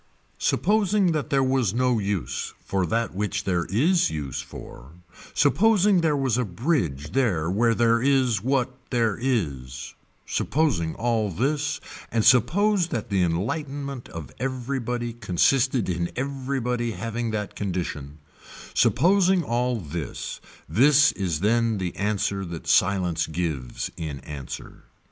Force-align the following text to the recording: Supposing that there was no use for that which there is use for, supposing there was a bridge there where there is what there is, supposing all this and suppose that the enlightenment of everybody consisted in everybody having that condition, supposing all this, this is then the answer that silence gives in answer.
Supposing 0.39 1.11
that 1.11 1.29
there 1.29 1.43
was 1.43 1.75
no 1.75 1.99
use 1.99 2.55
for 2.65 2.87
that 2.87 3.13
which 3.13 3.43
there 3.43 3.65
is 3.65 4.09
use 4.09 4.41
for, 4.41 4.93
supposing 5.35 6.01
there 6.01 6.17
was 6.17 6.39
a 6.39 6.43
bridge 6.43 7.11
there 7.11 7.51
where 7.51 7.75
there 7.75 8.01
is 8.01 8.41
what 8.41 8.73
there 8.89 9.15
is, 9.21 9.93
supposing 10.25 10.95
all 10.95 11.29
this 11.29 11.79
and 12.11 12.25
suppose 12.25 12.87
that 12.87 13.11
the 13.11 13.21
enlightenment 13.21 14.09
of 14.09 14.31
everybody 14.39 15.13
consisted 15.13 15.87
in 15.87 16.09
everybody 16.15 16.93
having 16.93 17.29
that 17.29 17.55
condition, 17.55 18.17
supposing 18.73 19.43
all 19.43 19.75
this, 19.79 20.41
this 20.67 21.11
is 21.11 21.41
then 21.41 21.77
the 21.77 21.95
answer 21.95 22.43
that 22.43 22.65
silence 22.65 23.27
gives 23.27 23.91
in 23.97 24.19
answer. 24.21 24.85